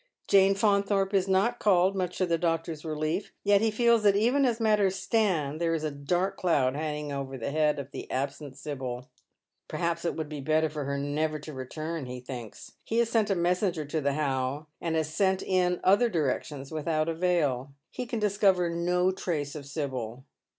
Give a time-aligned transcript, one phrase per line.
[0.27, 3.31] Jane Faunthorpe is not called, much to the doctor's relief.
[3.43, 7.37] Yet he feels that even as matters stand there is a dark cloud hanging over
[7.37, 9.01] the head of the absent Sibyl._"
[9.67, 13.29] Perhaps it would be better for her never to return," he thinks._ He has sent
[13.29, 17.71] a messenger to The How, and has sent in other directions without avail.
[17.91, 20.25] He can discover no trace of Sibyl.